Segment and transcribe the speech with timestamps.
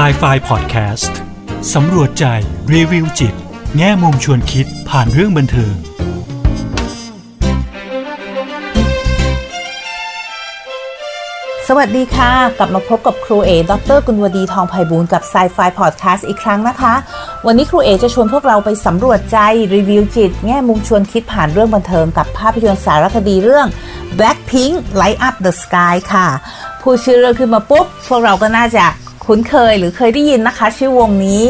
[0.00, 1.12] s i ไฟ Podcast
[1.74, 2.24] สำรวจใจ
[2.74, 3.34] รีวิวจิต
[3.76, 5.74] แง่มุมชวนคิดผ่านเรื่องบันเทิง
[11.68, 16.94] สวัสดีค่ะ กลับมาพบกับครูเอดรกุลวดีทองไพบูลกับ s ซไฟพอดแคสต์อีกครั้งนะคะ
[17.46, 19.38] วันนี้ครูเอจะชวนพวกเราไปสำรวจใจ
[19.74, 23.66] รีวิวจิต แง่มุมชวนคิดผ่านเรื่องบันเทิงกับภาพยนตร์สารคดีเรื่อง
[24.18, 26.28] Blackpink Light Up the Sky ค่ะ
[26.82, 28.86] พูดชื่อเรื่องขึ้นมาปุ๊บ พวกเราก็น่าจะ
[29.26, 31.42] คุ้นเคยหรือเคยได้ยินนะคะ ชื่อวงนี้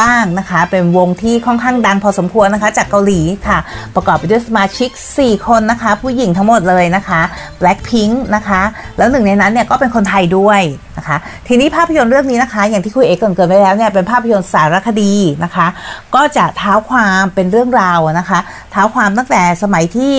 [0.00, 3.58] บ้างนะคะ เป็นวงที่ค่อนข้างดังพอสมควรนะคะ จากเกาหลีค่ะ
[3.94, 7.20] ประกอบไปด้วยสมาชิก 4 คนนะคะ ผู้หญิงทั้งหมดเลยนะคะ
[7.60, 8.62] Blackpink นะคะ
[8.98, 10.60] แล้วหนึ่งในนั้นเนี่ยก็เป็นคนไทยด้วย
[10.98, 11.16] นะคะ
[11.48, 15.14] ทีนี้ภาพยนตร์เรื่องนี้นะคะ อย่างที่คุยเอกเกินไปแล้วเนี่ยเป็นภาพยนตร์สารคดี
[15.44, 15.66] นะคะ
[16.14, 18.40] ก็จะเท้าความเป็นเรื่องราวนะคะ
[18.72, 20.14] เท้าความตั้งแต่สมัยที่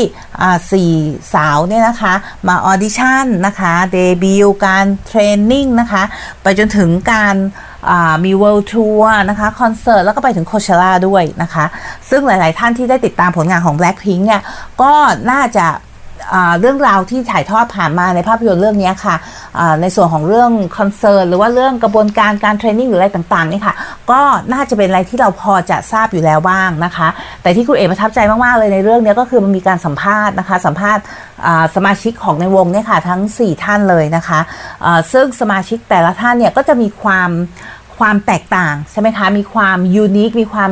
[0.72, 0.92] สี่
[1.34, 2.14] สาวเนี่ยนะคะ
[2.48, 6.04] มา audition นะคะเดบิวต์การ training นะคะ
[6.42, 7.36] ไปจนถึงการ
[8.26, 11.66] มี world tour นะคะคอนเสิร์ตแล้วก็ไปถึง Coachella ด้วยนะคะ
[12.10, 14.42] ซึ่งหลาย ๆ ท่านที่ได้ติดตามผลงานของ Blackpink เนี่ย
[14.82, 14.94] ก็
[15.32, 15.66] น่าจะ
[16.60, 19.16] เรื่องราวที่ถ่ายทอดผ่านมาในภาพยนตร์เรื่องนี้ค่ะ
[19.82, 23.76] ในส่วนของเรื่องคอนเสิร์ตหรือว่าเรื่องกระบวนการการ training หรืออะไรต่างๆนี่ค่ะ
[24.12, 24.22] ก็
[24.54, 27.08] น่าจะเป็นอะไรที่เราพอจะทราบอยู่แล้วบ้างนะคะ
[27.42, 31.04] แต่ที่ครูเอกประทับใจมากๆเลยในเรื่องนี้ก็คือมันมีการสัมภาษณ์นะคะ สัมภาษณ์
[31.76, 34.40] สมาชิกของในวงเนี่ยค่ะทั้ง 4 ท่านเลยนะคะ
[35.12, 37.30] ซึ่งสมาชิกแต่ละท่านเนี่ยก็จะมีความ
[37.98, 40.72] ความแตกต่างใช่ไหมคะมีความยูนิคมีความ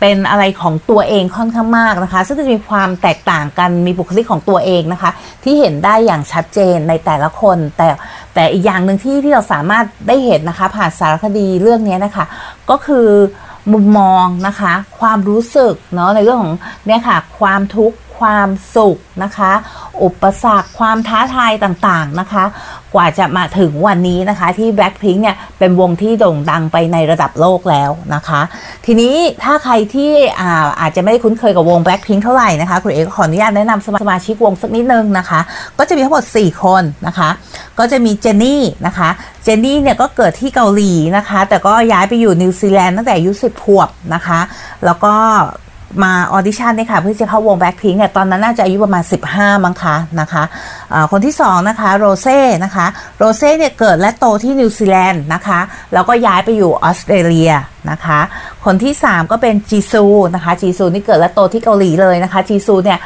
[0.00, 5.10] เป็นอะไรของตัวเองค่อนข้างมากนะคะ ซึ่งจะมีความแตกต่างกันมีบุคลิกของตัวเองนะคะ
[5.44, 7.88] ที่เห็นได้อย่างชัดเจนในแต่ละคน แต่
[8.34, 12.24] แต่อีกอย่างหนึ่งที่ที่เราสามารถได้เห็นนะคะ ผ่านสารคดีเรื่องนี้นะคะ
[12.70, 13.08] ก็คือ
[13.72, 16.54] มุมมองนะคะ ความรู้สึกเนาะในเรื่องของ
[16.86, 19.52] เนี่ยค่ะ ความทุกข์ ความสุขนะคะ
[20.04, 22.44] อุปสรรคความท้าทายต่างๆนะคะ
[22.94, 28.40] กว่าจะมาถึงวันนี้นะคะ ที่ Blackpink เนี่ยเป็นวงที่โด่งดังไปในระดับโลกแล้วนะคะ
[28.86, 35.40] ทีนี้ถ้าใครที่อาอาจจะไม่ได้คุ้นเคยกับวง Blackpink เท่าไหร่นะคะ คุณเอกขออนุญาตแนะนำสมาชิกวงสักนิดนึงนะคะ
[35.78, 37.28] ก็จะมีทั้งหมด 4 คนนะคะ
[37.78, 39.08] ก็จะมีเจนนี่นะคะ
[39.44, 44.40] เจนนี่เนี่ยก็เกิดที่เกาหลีนะคะ แต่ก็ย้ายไปอยู่นิวซีแลนด์ตั้งแต่อายุ10ขวบนะคะ
[44.84, 45.14] แล้วก็
[46.02, 49.04] มา audition เนี่ยค่ะเพื่อจะเข้าวงแบ็คพิงเนี่ยตอนนั้นน่าจะอายุประมาณ
[49.34, 52.86] 15 มั้งคะนะคะคนที่2นะคะโรเซ่นะคะ
[53.18, 55.60] โรเซ่เนี่ยเกิดและโตที่นิวซีแลนด์นะคะ
[55.92, 57.52] แล้วก็ย้ายไปอยู่ออสเตรเลีย
[57.90, 58.20] นะคะ
[58.64, 60.04] คนที่ 3 ก็เป็นจีซู
[60.34, 62.98] นะคะจีซูนี่เกิดและโตที่เกาหลีเลยนะคะจีซูเนี่ย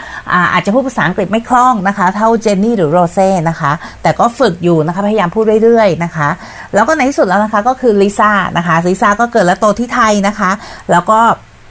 [0.52, 3.72] อาจจะพูดภาษาอังกฤษไม่คล่องนะคะเท่าเจนนี่หรือโรเซ่นะคะ
[4.02, 6.28] แต่ก็ฝึกอยู่นะคะพยายามพูดเรื่อยๆนะคะ
[6.74, 10.50] แล้วก็ในที่สุดแล้วนะคะก็คือลิซ่านะคะลิซ่าก็เกิดและโตที่ไทยนะคะ
[10.90, 11.20] แล้วก็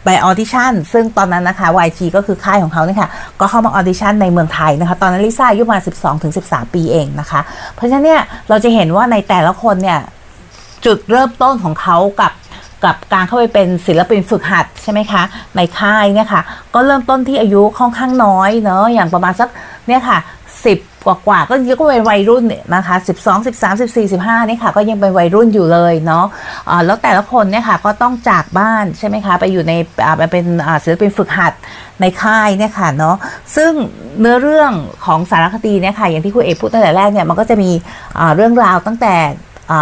[0.06, 7.41] ไป audition ซึ่งตอนนั้นนะคะ YG ก็คือค่ายของเขาเนี่ยค่ะ ก็เข้ามา audition ในเมืองไทยนะคะ ตอนนั้นลิซ่าอายุมา 12ถึง13 ปีเองนะคะ
[7.75, 10.00] เพราะฉะนั้นเนี่ยเราจะเห็นว่าในแต่ละคนเนี่ย
[10.85, 12.31] จุดเริ่มต้นของเขากับ
[12.85, 15.23] กับการเข้าไปเป็นศิลปินฝึกหัดใช่ไหมคะ
[15.56, 16.41] ในค่ายเนี่ยค่ะ
[16.73, 19.50] ก็เริ่มต้นที่อายุค่อนข้างน้อยเนาะอย่างประมาณสัก
[19.88, 20.18] เนี่ยค่ะ
[20.63, 22.44] 10 กว่ากว่าก็ยังก็เป็นวัยรุ่น
[22.75, 29.73] นะคะ12 13 14 15นี่ค่ะก็ยังเป็นวัยรุ่นอยู่เลยเนาะะแล้วแต่ละคนเนี่ยค่ะก็ต้องจากบ้านใช่ไหมคะไปอยู่ใน
[30.31, 30.45] เป็น
[30.84, 31.53] ศิลปินฝึกหัด
[32.01, 33.16] ในค่ายเนี่ยค่ะเนาะ
[33.56, 33.72] ซึ่ง
[34.19, 34.72] เนื้อเรื่อง
[35.06, 37.72] ของสารคดีเนี่ยค่ะอย่างที่คุณเอกพูดตั้งแต่แรกเนี่ยมันก็จะมี
[38.35, 39.16] เรื่องราวตั้งแต่
[39.72, 39.73] อ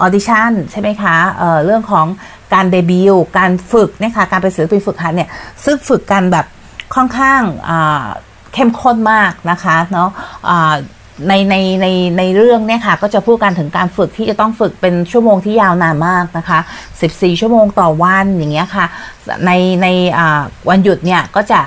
[0.00, 2.06] อดิชั่นใช่ไหมคะเเรื่องของ
[2.54, 5.28] การเดบิวต์การฝึกเนี่ยค่ะการเป็นศิลปินฝึกหัดเนี่ย
[5.64, 6.46] ซึ่งฝึกกันแบบ
[6.94, 7.42] ค่อนข้าง
[8.56, 10.08] เข้มข้นมากนะคะเนาะ
[11.28, 11.86] ในในใน
[12.18, 16.58] ในเรื่องเนี่ยค่ะก็จะพูดกันถึงการฝึกที่จะต้องฝึกเป็นชั่วโมงที่ยาวนานมากนะคะ
[17.00, 18.86] 14 ชั่วโมงต่อวันอย่างเงี้ยค่ะ
[19.46, 19.50] ใน
[19.82, 19.86] ใน
[20.68, 21.60] วันหยุดเนี่ยก็จะ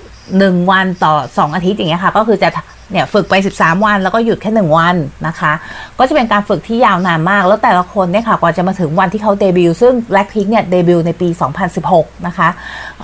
[0.00, 2.48] 1 วันต่อ 2 อาทิตย์อย่างเงี้ยค่ะก็คือจะ
[2.92, 5.52] เนี่ยฝึกไป 13 วันแล้วก็หยุดแค่ 1 วันนะคะ
[5.98, 11.28] ก็จะเป็นการฝึกที่ยาวนานมาก แล้วแต่ละคนเนี่ยค่ะกว่าจะมาถึงวันที่เขาเดบิวต์ซึ่ง Blackpink เนี่ยเดบิวต์ในปี
[11.76, 12.48] 2016 นะคะ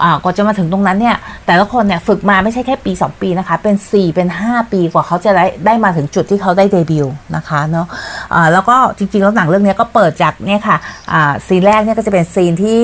[0.02, 1.16] อ่ากว่าจะมาถึงตรงนั้นเนี่ย
[1.46, 7.86] แต่ละคนเนี่ยฝึกมาไม่ใช่แค่ปี 2 ปีนะคะ เป็น 4 เป็น 5 ปีกว่าเขาจะได้ได้มาถึงจุดที่เขาได้เดบิวต์นะคะเนาะ
[8.34, 10.76] อ่าแล้วก็จริงๆแล้วหนังเรื่องนี้ก็เปิดจากเนี่ยค่ะ
[11.12, 12.82] อ่าซีนแรกเนี่ยก็จะเป็นซีนที่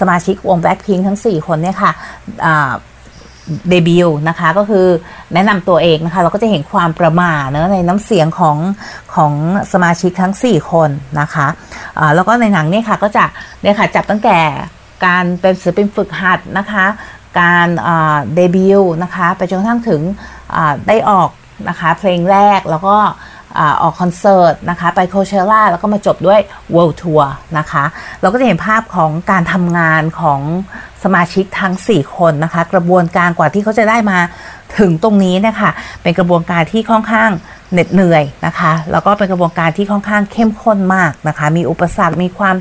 [0.00, 1.92] สมาชิกวง Blackpink ทั้ง 4 คนเนี่ยค่ะ
[2.46, 2.72] อ่า
[3.70, 4.86] เดบิวนะคะก็คือ
[5.34, 8.56] แนะนำตัวเองนะคะ เราก็จะเห็นความประมาเนะในน้ำเสียงของ
[9.14, 9.32] ของ
[9.72, 10.90] สมาชิกทั้ง 4 คน
[11.20, 13.24] นะคะะแล้วก็ในหนังเนี่ยค่ะก็จะ
[13.62, 14.38] เนี่ยค่ะจับตั้งแต่
[15.06, 16.86] การเป็นศิลปินฝึกหัดนะคะ
[17.40, 17.68] การ
[18.34, 20.00] เดบิวนะคะไปจนกระทั่งถึง
[20.88, 21.30] ได้ออก
[21.68, 22.96] นะคะเพลงแรกแล้วก็
[23.82, 26.40] ออกคอนเสิร์ตนะคะไปโคเชล่าแล้วก็มาจบด้วย
[26.74, 27.24] World Tour
[27.58, 27.84] นะคะ
[28.20, 30.40] เราก็จะเห็นภาพของการทำงานของ
[31.04, 34.18] สมาชิกทั้ง 4 คนนะคะ กระบวนการกว่าที่เขาจะได้มา
[34.78, 35.70] ถึงตรงนี้นะคะ
[36.02, 37.30] เป็นกระบวนการที่ค่อนข้าง
[37.72, 42.56] เหน็ดเหนื่อยนะคะ แล้วก็เป็นกระบวนการที่ค่อนข้างเข้มข้นมากนะคะ มีอุปสรรค มีความ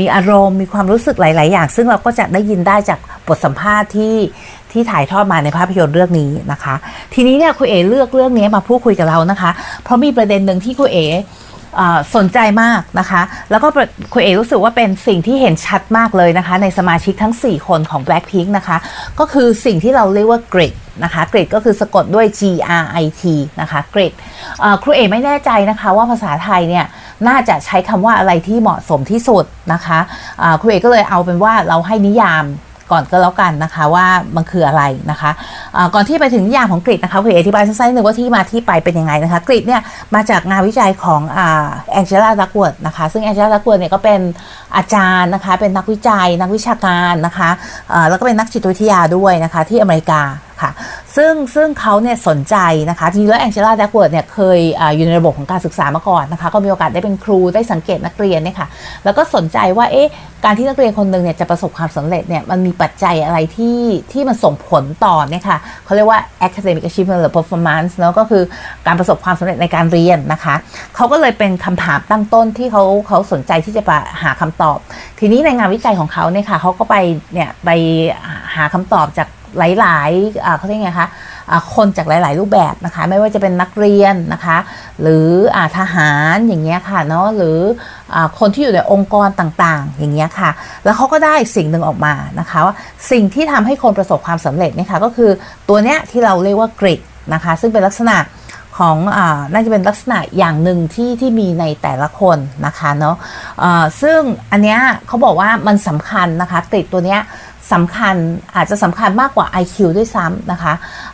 [0.00, 4.16] มีอารมณ์ มีความรู้สึกหลาย ๆ อย่าง ซึ่งเราก็จะได้ยินได้จากบทสัมภาษณ์ที่
[4.72, 6.74] ที่ถ่ายทอดมาในภาพยนตร์เรื่องนี้นะคะ
[7.14, 9.50] ทีนี้เนี่ยคุณเอเลือกเรื่องนี้มาพูดคุยกับเรานะคะ
[9.84, 10.98] เพราะมีประเด็นหนึ่งที่คุณเอ
[12.16, 13.68] สนใจมากนะคะ แล้วก็
[14.12, 18.76] คุณเอรู้สึกว่าเป็นสิ่งที่เห็นชัดมากเลยนะคะ ในสมาชิกทั้ง 4 คนของ Blackpink นะคะ
[19.18, 20.74] ก็คือสิ่งที่เราเรียกว่า grit
[21.04, 22.40] นะคะ grit ก็คือสะกดด้วย G
[22.82, 23.22] R I T
[23.60, 24.12] นะคะ grit
[24.82, 26.84] ครูเอไม่แน่ใจนะคะว่าภาษาไทยเนี่ย
[27.28, 29.98] น่าจะใช้คำว่าอะไรที่เหมาะสมที่สุดนะคะ
[30.60, 32.44] ครูเอก็เลยเอาเป็นว่าเราให้นิยาม
[32.90, 39.80] ก่อนก็แล้วกันนะคะว่ามันคืออะไรนะคะะก่อนที่ไปถึงนิยามของกรีดนะคะผมอธิบายสั้นๆหนึ่งว่าที่มาที่ไปเป็นยังไงนะคะกรีดเนี่ย
[40.14, 41.20] มาจากงานวิจัยของ
[41.92, 44.20] Angela Duckworth นะคะซึ่ง Angela Duckworth เนี่ยก็เป็น
[44.76, 47.50] อาจารย์นะคะ เป็นนักวิจัย นักวิชาการนะคะ
[48.08, 50.22] แล้วก็เป็นนักจิตวิทยาด้วยนะคะที่อเมริกา
[50.62, 50.70] ค่ะ
[51.16, 52.56] ซึ่งซึ่งเขาเนี่ยสนใจ
[52.90, 58.68] นะคะทีนี้แล้ว Angela Duckworth เนี่ยเคยอยู่ในระบบของการศึกษามาก่อนนะคะก็มีโอกาสได้เป็นครูได้สังเกตนักเรียนเนี่ยค่ะ
[59.04, 60.08] แล้วก็สนใจว่าเอ๊ะ
[60.44, 63.80] การที่นักเรียนคนหนึ่งเนี่ยจะประสบความสำเร็จเนี่ยมันมีปัจจัยอะไรที่
[64.12, 68.42] ที่มันส่งผลต่อเนี่ยค่ะเขาเรียกว่า academic achievement หรือ performance เนาะก็คือ
[68.86, 70.54] การประสบความสำเร็จในการเรียนนะคะ
[70.96, 73.90] เขาก็เลยเป็นคำถามตั้งต้นที่เขาเขาสนใจที่จะไป
[74.22, 74.63] หาคำตอบ
[75.18, 76.96] ทีนี้ในงานวิจัยของเขาเนี่ยค่ะเขาก็ไป
[77.32, 77.70] เนี่ยไป
[78.54, 79.28] หาคำตอบจาก
[79.58, 81.08] หลายๆเขาเรียกไงคะ
[81.74, 84.58] คนจากหลาย ๆ รูปแบบนะคะ ไม่ว่าจะเป็นนักเรียนนะคะ
[85.02, 87.58] หรืออทหารอย่างเงี้ยค่ะเนาะหรือ
[88.14, 90.50] อคนที่อยู่ในองค์กรต่างๆ อย่างเงี้ยค่ะ
[90.84, 92.74] แล้วเขาก็ได้สิ่งหนึ่งออกมานะคะว่า
[93.10, 95.30] สิ่งที่ทำให้คนประสบความสำเร็จเนี่ยค่ะก็คือ
[95.68, 97.00] ตัวเนี้ยที่เราเรียกว่ากริด
[97.34, 98.16] นะคะ ซึ่งเป็นลักษณะ
[98.76, 99.18] ของอ
[99.52, 104.20] น่าจะเป็นลักษณะอย่างหนึ่งที่ที่มีในแต่ละคนนะคะเนาะะซึ่ง
[104.52, 107.20] อันเนี้ยเขาบอกว่ามันสำคัญนะคะติดตัวเนี้ย
[107.72, 108.14] สำคัญ
[108.56, 110.72] อาจจะสำคัญมากกว่า IQ ด้วยซ้ำนะคะ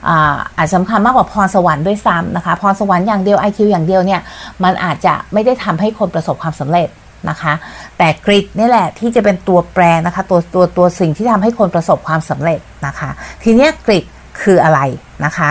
[0.08, 4.20] อาอาจสำคัญมากกว่าพรสวรรค์ด้วยซ้ำนะคะพรสวรรค์อย่างเดียว IQ อย่างเดียวเนี่ย
[4.64, 6.88] มันอาจจะไม่ได้ทำให้คนประสบความสำเร็จ
[7.28, 7.52] นะคะ
[7.98, 13.10] แต่ grit นี่แหละที่จะเป็นตัวแปรนะคะตัวตัวตัวสิ่งที่ทำให้คนประสบความสำเร็จนะคะ
[13.42, 14.04] ทีนี้ grit
[14.42, 14.80] คืออะไร
[15.24, 15.48] นะคะ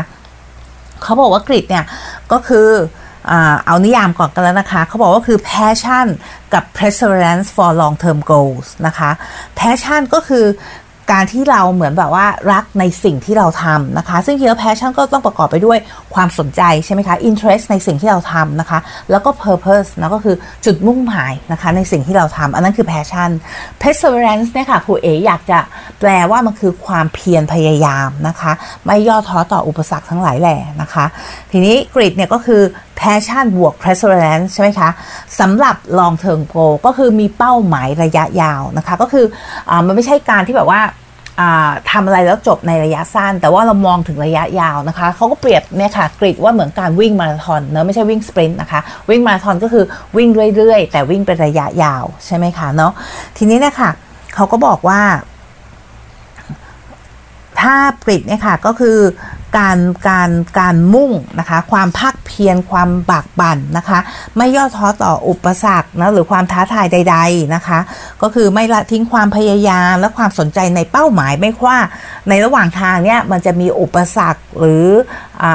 [1.03, 1.85] เขาบอกว่า grit เนี่ย
[2.31, 2.69] ก็คือ
[3.65, 6.07] เอานิยามก่อนกันแล้วนะคะ เขาบอกว่าคือ passion
[6.53, 9.11] กับ perseverance for long term goals นะคะ
[9.59, 10.45] passion ก็คือ
[11.11, 15.77] การที่เราเหมือนแบบว่ารักในสิ่งที่เราทำนะคะ ซึ่งทีแล้ว passion ก็ต้องประกอบไปด้วย
[16.13, 18.79] ความสนใจใช่ไหมคะ interest ในสิ่งที่เราทำนะคะ
[19.11, 20.35] แล้วก็ purpose นะก็คือ
[20.65, 23.29] จุดมุ่งหมายนะคะในสิ่งที่เราทำอันนั้นคือ passion
[23.81, 25.59] perseverance เนี่ยค่ะครูเออยากจะ
[25.99, 28.51] แปลว่ามันคือความเพียรพยายามนะคะ
[28.85, 31.05] ไม่ย่อท้อต่ออุปสรรคทั้งหลายแหล่นะคะ
[31.51, 32.61] ทีนี้กริดเนี่ยก็คือ
[33.01, 34.89] passion บวก perseverance ใช่ไหมคะ
[35.39, 39.25] สำหรับ long term goal ก็คือมีเป้าหมายระยะยาวนะคะ ก็คือ
[39.69, 40.81] อมันไม่ใช่การที่แบบว่า
[41.91, 48.79] ทำอะไรแล้วจบในระยะสั้น แต่ว่าเรามองถึงระยะยาวนะคะเขาก็เปรียบเนี่ยค่ะกริดว่าเหมือนการวิ่งมาราธอนเนอะไม่ใช่วิ่งสปรินต์นะคะ
[49.09, 49.85] วิ่งมาราธอนก็คือ
[50.17, 52.91] วิ่งเรื่อยๆ แต่วิ่งเป็นระยะยาวใช่ไหมคะเนาะ
[53.37, 53.89] ทีนี้เนี่ยค่ะ
[54.35, 55.01] เขาก็บอกว่า
[57.61, 57.75] ถ้า
[58.05, 58.97] กริดเนี่ยค่ะก็คือ
[59.57, 59.77] การ
[60.09, 63.99] การการมุ่งนะคะ ความภาค พียรความบากบั่นนะคะ
[64.37, 67.79] ไม่ย่อท้อต่ออุปสรรคนะหรือความท้าทายใด ๆนะคะ
[68.21, 71.77] ก็คือไม่ละทิ้งความพยายามและความสนใจในเป้าหมายไม่ว่า
[72.29, 74.85] ในระหว่างทางเนี่ยมันจะมีอุปสรรคหรือ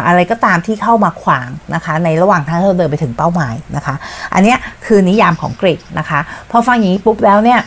[0.06, 3.94] อะไรก็ตามที่เข้ามาขวางนะคะ ในระหว่างทางที่เราเดินไปถึงเป้าหมายนะคะ
[4.34, 4.54] อันนี้
[4.86, 7.60] คือนิยามของกริดนะคะพอฟังอย่างนี้ปุ๊บแล้วเนี่ย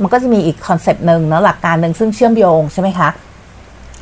[0.00, 3.08] มันก็จะมีอีกคอนเซปต์หนึ่งนะหลักการหนึ่งซึ่งเชื่อมโยงใช่ไหมคะ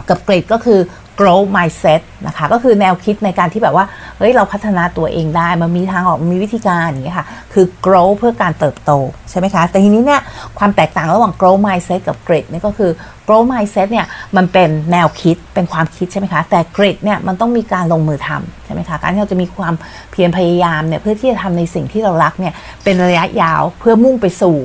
[0.09, 0.81] กับกริดก็คือ
[1.21, 3.87] grow mindset นะคะ ก็คือแนวคิดในการที่แบบว่า
[4.19, 8.93] เฮ้ยเราพัฒนาตัวเองได้มันมีทางออกมันมีวิธีการอย่างนี้ค่ะ คือ grow เพื่อการเติบโต
[9.31, 10.21] ใช่ไหมคะ แต่ทีนี้เนี่ย
[10.59, 12.91] ความแตกต่างระหว่าง grow mindset กับ grit นี่ก็คือ
[13.27, 14.07] grow mindset เนี่ย
[14.37, 19.75] มันเป็นแนวคิดเป็นความคิดใช่ไหมคะ แต่ grit เนี่ยมันต้องมีการลงมือทำใช่ไหมคะ การที่เราจะมีความ
[20.11, 24.57] เพียรพยายามเนี่ยเพื่อที่จะทำในสิ่งที่เรารักเนี่ยเป็นระยะยาวเพื่อมุ่งไปสู่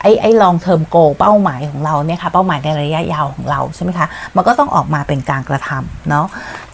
[0.00, 6.26] ไอ้ไอ้ long term goal เป้าหมายของเราเนี่ยค่ะเป้าหมายในระยะยาวของเราใช่ไหมคะ มันก็ต้องออกมาเป็นการกระทำเนาะ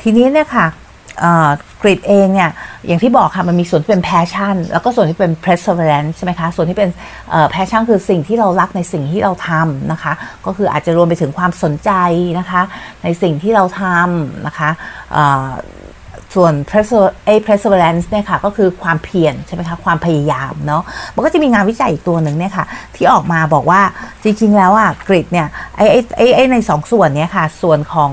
[0.02, 0.66] ทีนี้เนี่ยค่ะ
[1.82, 2.50] กริดเองเนี่ย
[2.86, 6.90] อย่างที่บอกค่ะมันมีส่วนที่เป็นแพชชั่น แล้วก็ส่วนที่เป็น perseverance ใช่ไหมคะ ส่วนที่เป็น
[7.50, 10.12] แพชชั่นคือสิ่งที่เรารักในสิ่งที่เราทำนะคะ
[10.46, 11.90] ก็คืออาจจะรวมไปถึงความสนใจ
[12.38, 12.62] นะคะ
[13.02, 14.70] ในสิ่งที่เราทำนะคะ
[16.36, 16.52] ส่วน
[17.46, 20.82] perseverance เนี่ยค่ะก็คือความเพียรใช่ไหมคะความพยายามเนาะ
[21.14, 23.80] มันก็จะมีงานวิจัยอีกตัวหนึ่งเนี่ยค่ะที่ออกมาบอกว่า
[24.22, 25.46] จริงๆแล้วอะกริดเนี่ย
[25.76, 25.86] ไอ้
[26.16, 28.12] ไอ้ไอ้ในสองส่วนเนี้ยค่ะส่วนของ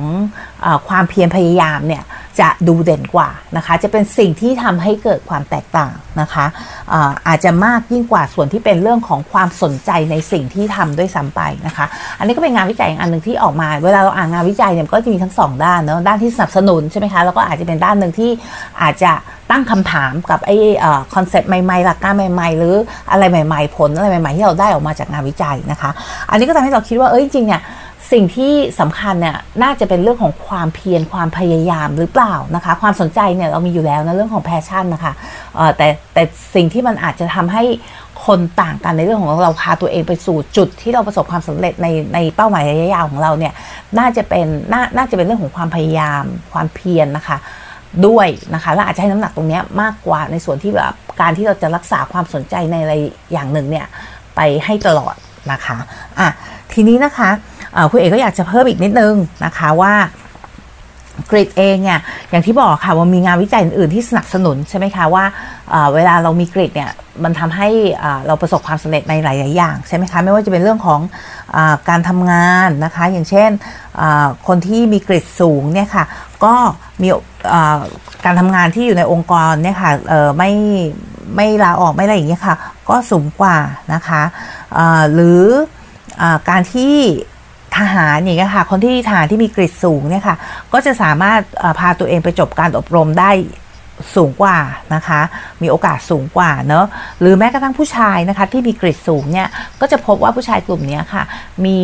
[0.66, 2.04] อความเพียรพยายามเนี่ย
[2.40, 6.46] จะดูเด่นกว่านะคะ จะเป็นสิ่งที่ทำให้เกิดความแตกต่างนะคะ
[6.92, 11.86] อาอาจจะมากยิ่งกว่าส่วนที่เป็นเรื่องของความสนใจในสิ่งที่ทำด้วยซ้ำไปนะคะ
[12.20, 18.30] อันนี้ก็เป็นงานวิจัยอันหนึ่งที่ออกมา เวลาเราอ่านงานวิจัยเนี่ยก็จะมีทั้งสองด้านเนาะด้านที่สนับสนุนใช่ไหมคะแล้วก็อาจจะเป็นด้านหนึ่งที่
[18.82, 19.12] อาจจะ
[19.52, 20.58] ตั้งคำถามกับไอ้
[21.14, 22.76] concept ใหม่ๆ หลักการใหม่ๆ หรือ
[23.12, 25.90] อะไรใหม่ ๆ ผลอะไรใหม่ ๆ ที่เราได้ออกมาจากงานวิจัยนะคะ
[26.30, 27.62] อันนี้ก็ทำให้เราคิดว่าเอ้ยจริงเนี่ย
[28.12, 35.14] สิ่งที่สำคัญเนี่ยน่าจะเป็นเรื่องของความเพียรความพยายามหรือเปล่านะคะ ความสนใจเนี่ยเรามีอยู่แล้วนะเรื่องของ passion นะคะ
[35.78, 36.24] แต่แต่
[36.56, 37.64] สิ่งที่มันอาจจะทำให้
[38.26, 43.54] คนต่างกันในเรื่องของเราพาตัวเองไปสู่จุดที่เราประสบความสำเร็จในในเป้าหมายระยะยาวของเราเนี่ย
[44.00, 47.38] น่าจะเป็นน่าน่าจะเป็นเรื่องของความพยายาม ความเพียรนนะคะ
[48.08, 52.94] ด้วยนะคะและอาจจะให้น้ำหนักตรงนี้มากกว่าในส่วนที่แบบการที่เราจะรักษาความสนใจในอะไร
[53.32, 53.86] อย่างหนึ่งเนี่ย
[54.36, 55.16] ไปให้ตลอด
[55.52, 55.78] นะคะ
[56.20, 56.30] อะ
[56.74, 57.30] ทีนี้นะคะ
[57.92, 59.14] คุณเอกก็อยากจะเพิ่มอีกนิดนึง
[59.46, 59.94] นะคะว่า
[61.32, 65.26] กริดเองเนี่ยอย่างที่บอกค่ะว่ามีงานวิจัยอื่นๆที่สนับสนุนใช่ไหมคะว่า
[65.94, 66.92] เวลาเรามีกริดเนี่ย
[67.24, 67.70] มันทำให้
[68.28, 71.00] เราประสบความสำเร็จในหลาย ๆ อย่างใช่ไหมคะไม่ว่าจะเป็นเรื่องของ
[71.56, 71.58] อ
[71.90, 73.50] การทำงานนะคะอย่างเช่น
[74.48, 76.06] คนที่มีกริดสูงเนี่ยค่ะ
[76.44, 76.54] ก็
[77.02, 77.08] มี
[78.26, 79.92] การทำงานที่อยู่ในองค์กรเนี่ยค่ะ
[80.38, 80.52] ไม่
[81.36, 82.56] ไม่ลาออกไม่อะไรอย่างเงี้ยค่ะ
[82.90, 83.58] ก็สูงกว่า
[83.94, 84.22] นะคะ
[85.14, 85.42] หรือ
[86.22, 86.96] อการที่
[87.78, 90.36] ทหารอย่างเงี้ยค่ะ คนที่ทหารที่มีกริดสูงเนี่ยค่ะ
[90.74, 91.40] ก็จะสามารถ
[91.80, 93.32] พาตัวเองไปจบการอบรมได้
[94.16, 94.58] สูงกว่า
[94.96, 95.22] นะคะ
[95.62, 96.86] มีโอกาสสูงกว่าเนอะ
[97.20, 99.48] หรือแม้กระทั่งผู้ชายนะคะที่มีกริดสูงเนี่ย
[99.82, 101.24] ก็จะพบว่าผู้ชายกลุ่มนี้ค่ะ
[101.66, 101.78] มี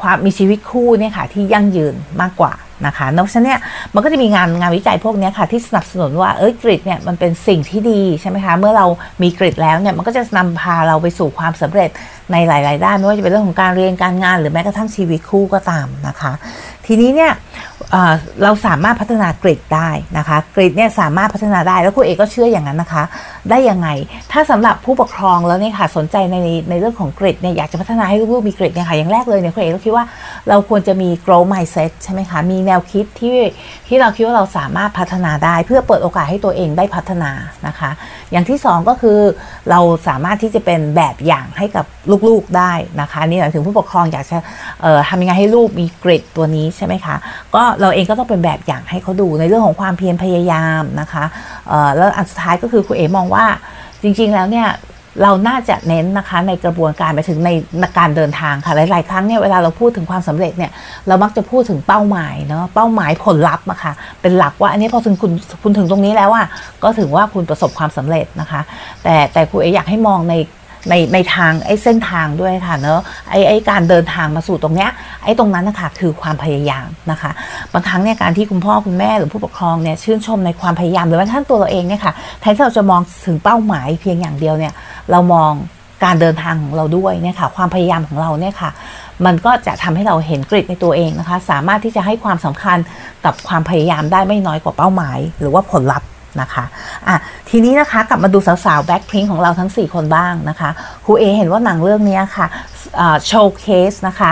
[0.00, 2.52] ความมีชีวิตคู่เนี่ยค่ะที่ยั่งยืนมากกว่า
[2.86, 3.54] นะคะนอกจากนี้
[3.94, 8.86] มันก็จะมีงานงานวิจัยพวกนี้ค่ะที่สนับสนุนว่าเอ้ยกริดเนี่ยมันเป็นสิ่งที่ดีใช่ไหมคะเมื่อเรา
[9.22, 11.90] มีกริดแล้วเนี่ยมันก็จะนำพาเราไปสู่ความสำเร็จ
[12.32, 16.32] ในหลาย ๆ ด้านไม่ว่าจะเป็นเรื่องของการเรียนการงาน หรือแม้กระทั่งชีวิตคู่ก็ตามนะคะ
[16.86, 17.32] ทีนี้เนี่ย
[18.42, 23.02] เราสามารถพัฒนากริดได้นะคะ กริดเนี่ยสามารถพัฒนาได้แล้วคุณเอกก็เชื่ออย่างนั้นนะคะ
[23.50, 23.88] ได้ยังไง
[24.32, 26.36] ถ้าสำหรับผู้ปกครองแล้วเนี่ยค่ะสนใจใน
[26.70, 30.04] ในเรื่องของกริดเนี่ยอยากจะพัฒนาให้ลูกมีกริดเนี่ยค่ะอย่างแรกเลยเนี่ยคุณเอกก็คิดว่า
[30.48, 33.36] เราควรจะมี grow mindset ใช่ไหมคะมีแนวคิดที่
[33.86, 37.30] ที่เราคิดว่าเราสามารถพัฒนาได้ เพื่อเปิดโอกาสให้ตัวเองได้พัฒนา
[37.66, 37.90] นะคะ
[38.32, 39.18] อย่างที่ 2 ก็คือ
[39.70, 41.84] เราสามารถที่จะเป็นแบบอย่างให้กับ
[42.28, 44.38] ลูกๆได้นะคะนี่หมายถึงผู้ปกครองอยากจะ
[45.08, 47.16] ทำยังไงให้ลูกมีกริดตัวนี้ใช่ไหมคะ
[47.54, 51.24] ก็เราเองก็ต้องเป็นแบบอย่างให้เขาดูในเรื่องของความเพียรพยายามนะคะ
[51.96, 53.44] แล้วอันสุดท้ายก็คือคุณเอ๋มองว่า
[54.02, 54.68] จริง ๆ แล้วเนี่ย
[55.22, 57.50] เราน่าจะเน้นนะคะในกระบวนการไปถึงใน
[57.98, 60.70] การเดินทางค่ะหลาย ๆ ครั้งเนี่ยเวลาเราพูดถึงความสำเร็จเนี่ย
[61.08, 63.92] เรามักจะพูดถึงเป้าหมายเนาะเป้าหมายผลลัพธ์อะคะ
[64.22, 65.32] เป็นหลักว่าอันนี้พอถึงคุณ
[65.62, 66.46] คุณถึงตรงนี้แล้วอะ
[66.82, 68.60] ก็ถือว่าคุณประสบความสำเร็จนะคะ
[69.02, 70.34] แต่แต่ครูเออยากให้มองใน
[70.88, 74.90] ในในทางไอ้เส้นทางด้วยค่ะเนอะไอ้ไอ้การเดินทางมาสู่ตรงเนี้ย
[75.24, 77.30] ไอ้ตรงนั้นนะคะคือความพยายามนะคะ
[77.72, 84.72] บางครั้งเนี่ยการที่คุณพ่อคุณแม่หรือผู้ปกครองเนี่ยชื่นชมในความพยายามหรือแม้กระทั่งตัวเราเองเนี่ยค่ะแทนที่เราจะมองถึงเป้าหมายเพียงอย่างเดียวเนี่ย
[85.10, 85.52] เรามอง
[86.04, 88.70] การเดินทางของเราด้วยเนี่ยค่ะความพยายามของเราเนี่ยค่ะ
[89.26, 92.78] มันก็จะทำให้เราเห็นกริดในตัวเองนะคะ สามารถที่จะให้ความสำคัญ
[93.24, 96.08] กับความพยายามได้ไม่น้อยกว่าเป้าหมาย หรือว่าผลลัพธ์
[96.40, 96.64] นะคะ
[97.08, 97.18] อะ
[97.50, 100.70] ทีนี้นะคะกลับมาดูสาวๆแบ็คพิงของเราทั้ง 4 คนบ้างนะคะ
[101.04, 102.46] ครูเอเห็นว่าหนังเรื่องนี้ค่ะ
[103.26, 104.30] โชว์เคสนะคะ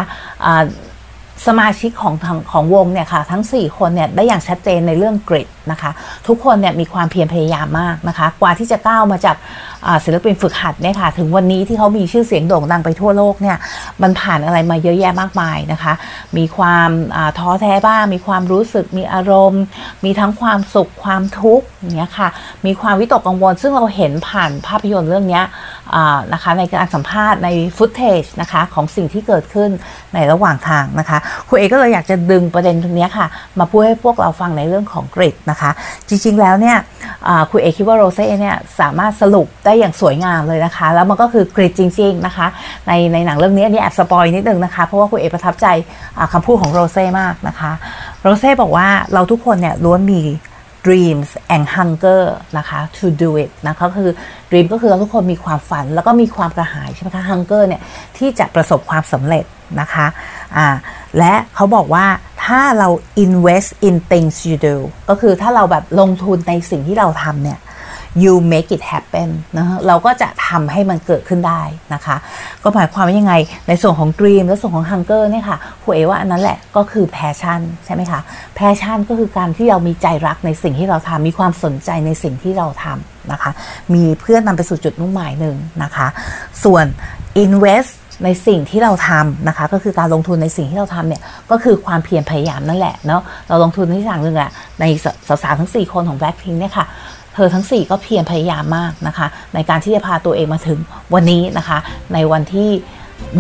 [1.47, 2.15] สมาชิกของ
[2.53, 5.91] ของวงเนี่ยค่ะทั้ง 4 คนเนี่ยได้อย่างชัดเจนในเรื่องกริดนะคะ
[6.27, 9.37] ทุกคนเนี่ยมีความเพียรพยายามมากนะคะ กว่าที่จะก้าวมาจาก
[10.05, 13.57] ศิลปินฝึกหัดเนี่ยค่ะ ถึงวันนี้ที่เขามีชื่อเสียงโด่งดังไปทั่วโลกเนี่ย
[14.03, 15.93] มันผ่านอะไรมาเยอะแยะมากมายนะคะ
[16.37, 16.91] มีความ
[17.39, 19.63] ท้อแท้บ้าง มีความรู้สึกมีอารมณ์
[20.05, 22.29] มีทั้งความสุขความทุกข์อย่างเงี้ยค่ะ
[22.67, 25.41] มีความวิตกกังวล ซึ่งเราเห็นผ่านภาพยนตร์เรื่องนี้
[26.33, 29.71] นะคะในการสัมภาษณ์ในฟุตเทจนะคะของสิ่งที่เกิดขึ้น
[30.15, 33.27] ในระหว่างทางนะคะคุณเอก็เลยอยากจะดึงประเด็นตรงนี้ค่ะ
[33.59, 35.71] มาพูดให้พวกเราฟังในเรื่องของกริดนะคะ
[36.09, 36.77] จริงๆแล้วเนี่ย
[37.51, 42.47] คุณเอคิดว่าโรเซ่เนี่ยสามารถสรุปได้อย่างสวยงามเลยนะคะ แล้วมันก็คือกริดจริง ๆนะคะ
[42.87, 45.67] ในในหนังเรื่องนี้อันนี้แอบสปอยนิดนึงนะคะ เพราะว่าคุณเอประทับใจ
[46.33, 47.73] คำพูดของโรเซ่มากนะคะ
[48.23, 50.23] โรเซ่บอกว่าเราทุกคนเนี่ยล้วนมี
[50.87, 52.25] dreams and hunger
[52.59, 54.11] นะคะ to do it นะคะคือ
[54.51, 57.83] dream ก็คือเราทุกคนมีความฝันแล้วก็มีความกระหายใช่ไหมคะ hunger เนี่ย
[58.17, 59.45] ที่จะประสบความสำเร็จ
[59.81, 60.07] นะคะ
[60.57, 60.67] อ่า
[61.19, 62.07] และเขาบอกว่า
[62.45, 62.89] ถ้าเรา
[63.25, 64.77] invest in things you do
[65.09, 67.59] ก็คือถ้าเราแบบลงทุนในสิ่งที่เราทำเนี่ย
[68.23, 71.63] you make it happen นะเราก็จะทำให้มันเกิดขึ้นได้
[71.95, 72.17] นะคะ
[72.63, 73.35] ก็หมายความว่ายังไง
[73.69, 78.21] ในส่วนของ dream และส่วนของ hunger เนี่ยค่ะครูเอว่าอันนั้นแหละก็คือ passion ใช่ไหมคะ
[78.59, 83.51] passion ก็คือการที่เรามีใจรักในสิ่งที่เราทำมีความสนใจในสิ่งที่เราทำนะคะ
[83.95, 86.07] มีเพื่อนนำไปสู่จุดมุ่งหมายหนึ่งนะคะ
[86.65, 86.85] ส่วน
[87.45, 87.93] invest
[88.25, 94.85] ในสิ่งที่เราทำนะคะ ก็คือการลงทุนในสิ่งที่เราทำเนี่ยก็คือความเพียรพยายามนั่นแหละเนาะเราลงทุนที่อย่างหนึ่งอะใน
[95.43, 96.87] สาวๆทั้ง 4 คนของ Blackpink เนี่ยค่ะ
[97.37, 100.79] เธอทั้ง 4 ก็เพียรพยายามมากนะคะ ในการที่จะพาตัวเองมาถึง
[101.15, 101.79] วันนี้นะคะ
[102.13, 102.71] ในวันที่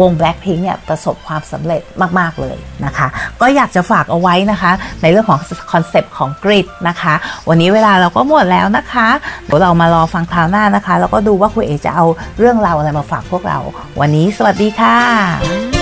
[0.00, 1.82] วง Blackpink เนี่ยประสบความสำเร็จ
[2.18, 3.06] มาก ๆ เลยนะคะ
[3.40, 4.72] ก็อยากจะฝากเอาไว้นะคะ
[5.02, 5.40] ในเรื่องของ
[5.72, 7.14] concept ของ grit นะคะ
[7.48, 9.08] วันนี้เวลาเราก็หมดแล้วนะคะ
[9.44, 12.06] เดี๋ยวเรามารอฟังคราวหน้านะคะ แล้วก็ดูว่าคุณเอจะเอา
[12.38, 13.58] เรื่องราวอะไรมาฝากพวกเรา
[14.00, 15.75] วันนี้สวัสดีค่ะ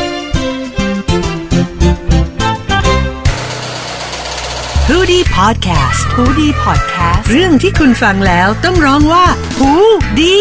[5.14, 9.26] ดี้พอดแคสต์ฮูดี้พอดแคสต์เรื่องที่คุณฟังแล้วต้องร้องว่า
[9.58, 9.72] ฮู
[10.20, 10.38] ดี